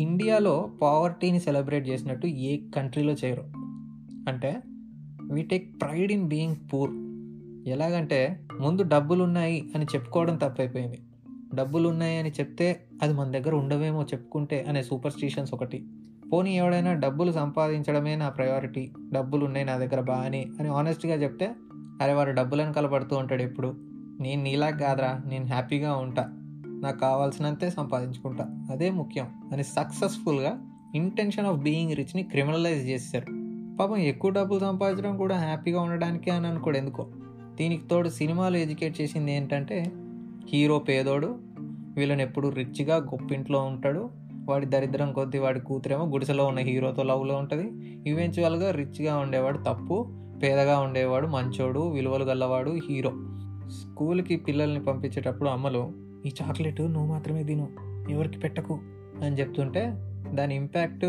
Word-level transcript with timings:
ఇండియాలో 0.00 0.70
పావర్టీని 0.82 1.40
సెలబ్రేట్ 1.40 1.88
చేసినట్టు 1.88 2.26
ఏ 2.26 2.56
కంట్రీలో 2.76 3.12
చేయరు. 3.12 3.44
అంటే 4.28 4.62
we 5.32 5.42
take 5.42 5.82
pride 5.82 6.12
in 6.12 6.28
being 6.28 6.56
poor 6.72 6.90
ఎలాగంటే 7.68 8.40
ముందు 8.60 8.82
డబ్బులు 8.82 9.24
ఉన్నాయి 9.24 9.72
అని 9.74 9.84
చెప్పుకోవడం 9.84 10.36
తప్పైపోయింది. 10.36 10.98
డబ్బులు 11.54 11.88
ఉన్నాయి 11.88 12.18
అని 12.18 12.30
చెప్తే 12.30 12.84
అది 13.02 13.12
మన 13.12 13.30
దగ్గర 13.30 13.54
ఉండవేమో 13.54 14.02
చెప్పుకుంటే 14.02 14.66
అనే 14.68 14.82
సూపర్ 14.82 15.12
స్టిషన్స్ 15.12 15.54
ఒకటి. 15.54 15.84
పోనీ 16.32 16.56
ఎవడైనా 16.56 16.92
డబ్బులు 16.92 17.32
సంపాదించడమే 17.32 18.16
నా 18.16 18.28
ప్రయారిటీ 18.28 18.90
డబ్బులు 19.12 19.44
ఉన్నాయి 19.44 19.66
నా 19.66 19.76
దగ్గర 19.76 20.00
బాగానే 20.00 20.46
అని 20.60 20.68
ఆనెస్ట్గా 20.68 21.14
చెప్తే 21.14 21.50
అరే 22.02 22.12
వాడు 22.12 22.30
డబ్బులను 22.30 22.72
కలపడుతూ 22.72 23.16
ఉంటాడు 23.16 23.42
ఎప్పుడు? 23.42 23.74
నేను 24.20 24.42
నీలా 24.42 24.70
కాదురా 24.70 25.20
నేను 25.26 25.46
హ్యాపీగా 25.46 25.96
ఉంటా. 25.96 26.39
నాకు 26.80 26.98
కావాల్సినంతే 26.98 27.70
సంపాదించుకుంటా. 27.70 28.66
అదే 28.70 28.90
ముఖ్యం. 28.90 29.26
అని 29.52 29.64
సక్సెస్ఫుల్గా 29.64 30.66
ఇంటెన్షన్ 30.94 31.46
ఆఫ్ 31.46 31.58
బీయింగ్ 31.58 31.92
రిచ్ని 31.92 32.22
క్రిమినలైజ్ 32.22 32.88
చేశారు. 32.88 33.26
పాపం 33.76 33.96
ఎక్కువ 33.96 34.30
డబ్బులు 34.30 34.58
సంపాదించడం 34.58 35.16
కూడా 35.16 35.38
హ్యాపీగా 35.38 35.80
ఉండడానికే 35.80 36.30
అని 36.30 36.46
అనుకోడు 36.46 36.78
ఎందుకో. 36.78 37.06
దీనికి 37.54 37.88
తోడు 37.88 38.08
సినిమాలు 38.08 38.56
ఎడ్యుకేట్ 38.56 39.00
చేసింది 39.00 39.32
ఏంటంటే 39.32 39.92
హీరో 40.48 40.78
పేదోడు 40.78 41.38
వీళ్ళని 41.96 42.22
ఎప్పుడు 42.22 42.48
రిచ్గా 42.48 42.96
గొప్పింట్లో 42.96 43.58
ఉంటాడు. 43.58 44.10
వాడి 44.32 44.66
దరిద్రం 44.66 45.12
కొద్దీ 45.12 45.38
వాడి 45.38 45.60
కూతురేమో 45.60 46.04
గుడిసెలో 46.04 46.46
ఉన్న 46.46 46.58
హీరోతో 46.58 47.02
లవ్లో 47.02 47.34
ఉంటుంది. 47.34 47.94
ఈవెన్చువల్గా 48.10 48.70
రిచ్గా 48.70 49.16
ఉండేవాడు 49.16 49.58
తప్పు 49.58 50.06
పేదగా 50.42 50.78
ఉండేవాడు 50.78 51.26
మంచోడు 51.26 51.80
విలువలు 51.80 52.24
గల్లవాడు 52.24 52.70
హీరో. 52.70 53.12
స్కూల్కి 53.70 54.36
పిల్లల్ని 54.36 54.84
పంపించేటప్పుడు 54.84 55.48
అమ్మలు 55.48 56.09
ఈ 56.26 56.32
చాక్లెట్ 56.42 56.80
నువ్వు 56.80 57.06
మాత్రమే 57.06 57.44
తిను 57.44 57.68
ఎవరికి 58.10 58.38
పెట్టకు 58.38 58.80
అని 59.22 59.38
చెప్తుంటే 59.38 59.92
దాని 60.34 60.54
ఇంపాక్ట్ 60.54 61.04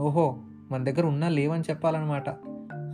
ఓహో 0.00 0.38
మన 0.70 0.84
దగ్గర 0.84 1.06
ఉన్నా 1.06 1.28
లేవని 1.28 1.62
చెప్పాలన్నమాట 1.70 2.28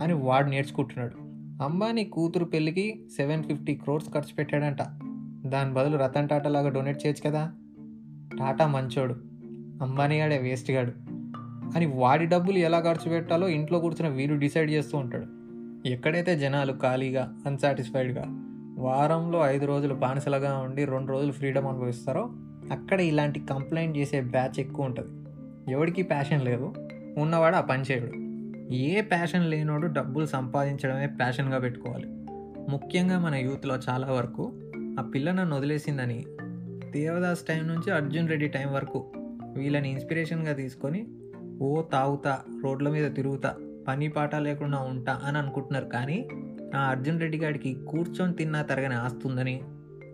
అని 0.03 0.13
వాడు 0.13 0.49
నేర్చుకుంటున్నాడు. 0.49 1.15
అంబానీ 1.63 2.03
కూతురు 2.03 2.45
పెళ్ళికి 2.45 3.05
సెవెన్ 3.17 3.43
ఫిఫ్టీ 3.43 3.75
క్రోర్స్ 3.75 4.09
ఖర్చు 4.09 4.35
పెట్టాడంట. 4.35 4.77
దాని 5.47 5.73
బదులు 5.73 5.97
రతన్ 5.97 6.29
టాటా 6.29 6.49
లాగా 6.49 6.69
డొనేట్ 6.69 7.05
చేయొచ్చు 7.05 7.29
కదా. 7.29 7.51
టాటా 8.39 8.67
మంచోడు. 8.67 9.13
అంబానీ 9.83 10.19
గాడే 10.19 10.37
వేస్ట్ 10.37 10.71
గాడు. 10.71 10.91
అని 11.75 11.85
వాడి 11.85 12.25
డబ్బులు 12.25 12.57
ఎలా 12.57 12.79
ఖర్చు 12.79 13.09
పెట్టాలో 13.09 13.47
ఇంట్లో 13.47 13.79
కూర్చున్న 13.79 14.15
వీరు 14.15 14.35
డిసైడ్ 14.35 14.71
చేస్తూ 14.71 14.97
ఉంటాడు. 14.97 15.25
ఎక్కడైతే 15.87 16.39
జనాలు 16.39 16.73
ఖాళీగా 16.73 17.37
అన్సాటిస్ఫైడ్గా 17.45 18.50
వారంలో 18.81 19.47
ఐదు 19.47 19.65
రోజులు 19.65 19.93
బానిసలుగా 19.93 20.57
ఉండి 20.57 20.85
రెండు 20.85 21.11
రోజులు 21.11 21.31
ఫ్రీడమ్ 21.31 21.65
అనుభవిస్తారో 21.65 22.29
అక్కడ 22.71 23.01
ఇలాంటి 23.01 23.39
కంప్లైంట్ 23.39 23.97
చేసే 23.97 24.21
బ్యాచ్ 24.21 24.59
ఎక్కువ 24.59 24.85
ఉంటుంది. 24.85 25.29
ఎవడికి 25.71 26.03
ప్యాషన్ 26.03 26.45
లేదు. 26.45 26.73
ఉన్నవాడు 27.17 27.55
ఆ 27.55 27.61
పని 27.61 27.83
చేయడు. 27.91 28.11
ఏ 28.73 29.01
ప్యాషన్ 29.01 29.49
లేనోడు 29.49 29.87
డబ్బులు 29.87 30.25
సంపాదించడమే 30.25 31.07
ప్యాషన్గా 31.07 31.59
పెట్టుకోవాలి. 31.59 32.05
ముఖ్యంగా 32.71 33.19
మన 33.19 33.35
యూత్లో 33.35 33.75
చాలా 33.89 34.07
వరకు 34.07 34.53
ఆ 34.99 35.11
పిల్ల 35.15 35.31
నన్ను 35.31 35.57
వదిలేసిందని 35.57 36.25
దేవదాస్ 36.91 37.43
టైం 37.43 37.67
నుంచి 37.67 37.91
అర్జున్ 37.91 38.29
రెడ్డి 38.29 38.47
టైం 38.47 38.73
వరకు 38.73 39.11
వీళ్ళని 39.57 39.91
ఇన్స్పిరేషన్గా 39.91 40.53
తీసుకొని 40.53 41.07
ఓ 41.61 41.81
తాగుతా 41.81 42.39
రోడ్ల 42.63 42.89
మీద 42.89 43.15
తిరుగుతా 43.15 43.55
పని 43.87 44.07
పాట 44.07 44.35
లేకుండా 44.35 44.77
ఉంటా 44.77 45.21
అని 45.23 45.37
అనుకుంటున్నారు. 45.37 45.85
కానీ 45.85 46.27
నా 46.73 46.79
అర్జున్ 46.79 47.21
రెడ్డి 47.21 47.37
గారికి 47.37 47.73
కూర్చొని 47.73 48.33
తిన్నా 48.33 48.61
తరగని 48.61 48.93
ఆస్తుందని 48.93 49.61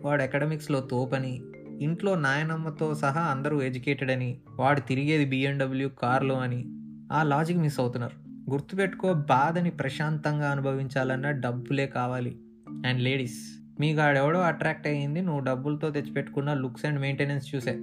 వాడు 0.03 0.23
అకాడమిక్స్లో 0.23 0.79
తోపని 0.79 1.41
ఇంట్లో 1.79 2.15
నాయనమ్మతో 2.15 2.95
సహా 2.95 3.21
అందరూ 3.21 3.61
ఎడ్యుకేటెడ్ 3.61 4.11
అని 4.11 4.37
వాడు 4.59 4.79
తిరిగేది 4.79 5.25
బిఎండబ్ల్యూ 5.25 5.89
కార్లో 5.89 6.35
అని 6.35 6.65
ఆ 7.11 7.23
లాజిక్ 7.23 7.59
మిస్ 7.59 7.79
అవుతున్నారు. 7.79 8.27
గుర్తుపెట్టుకో 8.51 9.13
బాధని 9.13 9.69
ప్రశాంతంగా 9.69 10.51
అనుభవించాలన్నా 10.51 11.31
డబ్బులే 11.31 11.87
కావాలి. 11.87 12.39
అండ్ 12.85 13.01
లేడీస్ 13.01 13.63
మీ 13.79 13.93
గాడెవడో 13.93 14.39
అట్రాక్ట్ 14.39 14.87
అయ్యింది 14.87 15.21
నువ్వు 15.21 15.43
డబ్బులతో 15.43 15.89
తెచ్చిపెట్టుకున్న 15.89 16.53
లుక్స్ 16.53 16.85
అండ్ 16.85 17.01
మెయింటెనెన్స్ 17.01 17.55
చూసే. 17.55 17.75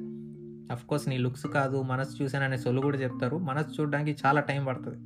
కోర్స్ 0.89 1.09
నీ 1.09 1.19
లుక్స్ 1.19 1.47
కాదు 1.47 1.83
మనసు 1.83 2.23
చూసాననే 2.23 2.56
సొల్లు 2.56 2.81
కూడా 2.81 2.99
చెప్తారు. 2.99 3.39
మనసు 3.39 3.81
చూడడానికి 3.81 4.19
చాలా 4.27 4.41
టైం 4.41 4.65
పడుతుంది. 4.65 4.99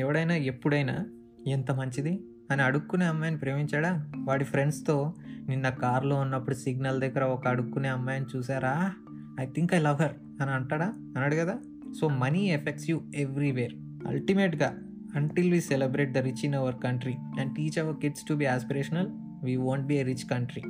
ఎవడైనా 0.00 0.34
ఎప్పుడైనా 0.34 1.06
ఎంత 1.46 1.70
మంచిది? 1.70 2.24
అని 2.50 2.62
అడుక్కునే 2.62 3.06
అమ్మాయిని 3.06 3.38
ప్రేమించాడా? 3.38 4.10
వాడి 4.18 4.44
ఫ్రెండ్స్తో 4.44 5.14
నిన్న 5.48 5.68
కార్లో 5.68 6.16
ఉన్నప్పుడు 6.16 6.54
సిగ్నల్ 6.54 7.00
దగ్గర 7.00 7.24
ఒక 7.24 7.48
అడుక్కునే 7.48 7.88
అమ్మాయిని 7.88 8.26
చూసారా? 8.36 8.92
I 9.40 9.46
think 9.46 9.74
I 9.74 9.78
love 9.78 10.02
her 10.02 10.42
అని 10.42 10.50
అంటాడా? 10.50 10.86
అన్నాడు 10.86 11.34
కదా 11.34 11.56
so 12.00 12.08
money 12.08 12.50
affects 12.50 12.90
you 12.90 13.00
everywhere. 13.14 13.72
అల్టిమేట్గా 14.06 14.78
until 15.14 15.52
we 15.52 15.60
celebrate 15.60 16.12
the 16.12 16.18
rich 16.18 16.44
in 16.44 16.54
our 16.54 16.74
country 16.84 17.14
and 17.40 17.56
teach 17.56 17.78
our 17.78 17.96
kids 17.96 18.24
to 18.28 18.34
be 18.34 18.46
aspirational 18.46 19.08
we 19.44 19.56
won't 19.56 19.86
be 19.86 19.94
a 19.94 20.02
rich 20.02 20.30
country 20.30 20.62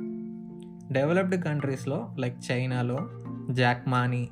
developed 0.93 1.43
కంట్రీస్లో 1.43 2.15
like 2.19 2.51
చైనాలో 2.51 3.09
Jack 3.51 3.87
money 3.87 4.29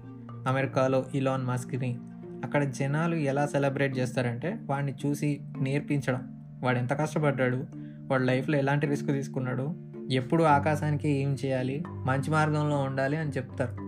అమెరికాలో 0.47 1.05
Elon 1.15 1.45
మస్క్ని 1.45 1.99
అక్కడ 2.43 2.63
జనాలు 2.63 3.15
ఎలా 3.15 3.45
celebrate 3.45 3.97
చేస్తారంటే 3.97 4.59
వాడిని 4.65 4.93
చూసి 5.05 5.41
నేర్పించడం. 5.61 6.34
వాడు 6.65 6.77
ఎంత 6.77 6.93
కష్టపడ్డాడు? 6.93 7.63
వాడు 8.07 8.23
లైఫ్లో 8.23 8.57
ఎలాంటి 8.57 8.87
రిస్క్ 8.87 9.07
తీసుకున్నాడు? 9.07 9.73
ఎప్పుడు 10.11 10.43
ఆకాశానికి 10.43 11.09
ఏం 11.09 11.37
చేయాలి? 11.45 11.83
మంచి 11.87 12.31
మార్గంలో 12.31 12.77
ఉండాలి 12.77 13.17
అని 13.17 13.29
చెప్తారు. 13.29 13.81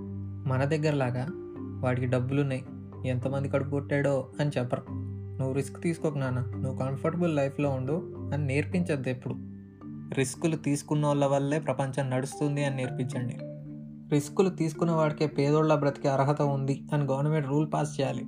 మన 0.49 0.63
దగ్గరలాగా 0.63 1.27
వాడికి 1.83 2.07
డబ్బులున్నాయి. 2.07 2.65
ఎంతమంది 3.05 3.49
కడుపు 3.49 3.69
కొట్టాడో 3.69 4.27
అని 4.39 4.51
చెప్పరు. 4.59 4.83
నువ్వు 5.37 5.53
రిస్క్ 5.53 5.81
తీసుకోకు 5.81 6.17
నాన్న. 6.17 6.39
నువ్వు 6.39 6.77
కంఫర్టబుల్ 6.77 7.35
లైఫ్లో 7.35 7.69
ఉండు 7.69 8.15
అని 8.33 8.47
నేర్పించద్దు 8.47 9.09
ఎప్పుడు. 9.09 9.35
రిస్కులు 10.17 10.55
తీసుకున్న 10.55 11.05
వాళ్ళ 11.05 11.25
వల్లే 11.25 11.59
ప్రపంచం 11.59 12.09
నడుస్తుంది 12.09 12.65
అని 12.65 12.75
నేర్పించండి. 12.75 13.37
రిస్కులు 14.15 14.49
తీసుకున్న 14.49 14.91
వాడికే 14.91 15.27
పేదోళ్ళ 15.27 15.75
బ్రతికే 15.75 16.09
అర్హత 16.09 16.41
ఉంది 16.41 16.83
అని 16.93 17.03
గవర్నమెంట్ 17.03 17.47
రూల్ 17.47 17.67
పాస్ 17.73 17.99
చేయాలి. 18.01 18.25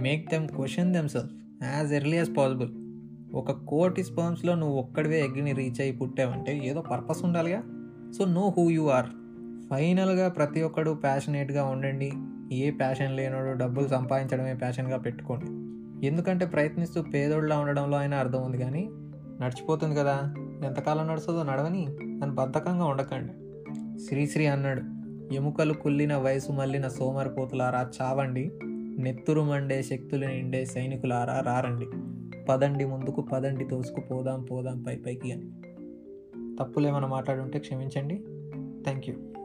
Make 0.00 0.30
them 0.30 0.48
question 0.48 0.92
them 0.92 1.08
self 1.08 1.32
as 1.64 1.92
early 1.92 2.16
as 2.16 2.36
possible 2.36 2.87
ఒక 3.34 3.50
కోటి 3.50 4.04
స్పర్మ్స్లో 4.04 4.54
నువ్వు 4.54 4.78
ఒక్కడివే 4.78 5.20
ఎగ్గిని 5.24 5.52
రీచ్ 5.52 5.80
అయ్యి 5.80 5.96
పుట్టావంటే 5.96 6.60
ఏదో 6.64 6.80
పర్పస్ 6.80 7.24
ఉండాలిగా. 7.24 7.62
So 8.18 8.24
know 8.24 8.54
who 8.56 8.70
you 8.70 8.88
are 8.88 9.06
ఫైనల్గా 9.70 10.28
ప్రతి 10.28 10.62
ఒక్కడు 10.62 10.90
ప్యాషనేట్గా 10.90 11.64
ఉండండి. 11.64 12.12
ఏ 12.52 12.70
ప్యాషన్ 12.70 13.16
లేనోడు 13.16 13.58
డబ్బులు 13.58 13.88
సంపాదించడమే 13.88 14.54
ప్యాషన్గా 14.54 14.96
పెట్టుకోండి. 14.96 15.46
ఎందుకంటే 16.06 16.46
ప్రయత్నిస్తూ 16.46 17.02
పేదోళ్ళ 17.02 17.54
ఉండడంలో 17.54 17.98
అయినా 17.98 18.16
అర్థం 18.16 18.42
ఉంది 18.42 18.58
కానీ 18.58 18.88
నడిచిపోతుంది 19.40 19.94
కదా. 19.94 20.34
ఎంతకాలం 20.64 21.06
నడుస్తుందో 21.06 21.42
నడవని 21.42 21.86
అని 22.00 22.30
బద్ధకంగా 22.30 22.84
ఉండకండి. 22.84 23.32
శ్రీశ్రీ 24.04 24.46
అన్నాడు. 24.46 24.82
ఎముకలు 25.34 25.72
కుల్లిన 25.72 26.16
వయసు 26.16 26.52
మళ్ళిన 26.52 26.88
సోమరిపోతులారా 26.88 27.90
చావండి. 28.02 28.52
నెత్తురు 28.98 29.40
మండే 29.40 29.82
శక్తులు 29.82 30.26
నిండే 30.26 30.64
సైనికులారా 30.64 31.40
రారండి. 31.40 31.86
పదండి 32.48 32.84
ముందుకు 32.84 33.20
పదండి 33.20 33.64
తోసుకు 33.64 34.00
పోదాం 34.00 34.42
పోదాం 34.42 34.82
పై 34.82 34.96
పైకి 34.96 35.32
అని. 35.32 35.50
తప్పులేమైనా 36.56 37.06
మాట్లాడుంటే 37.06 37.58
క్షమించండి. 37.58 38.24
Thank 38.82 39.10
you. 39.10 39.37